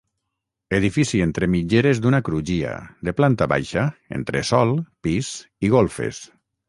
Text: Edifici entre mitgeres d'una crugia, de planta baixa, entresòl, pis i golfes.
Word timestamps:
Edifici 0.75 1.19
entre 1.25 1.49
mitgeres 1.55 2.01
d'una 2.05 2.21
crugia, 2.29 2.71
de 3.09 3.15
planta 3.19 3.49
baixa, 3.55 3.85
entresòl, 4.21 4.73
pis 5.09 5.31
i 5.69 5.73
golfes. 5.77 6.25